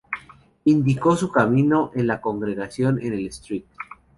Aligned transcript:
Inició 0.65 1.15
su 1.15 1.31
camino 1.31 1.91
en 1.93 2.07
la 2.07 2.21
congregación 2.21 2.99
en 3.03 3.13
el 3.13 3.27
"St. 3.27 3.63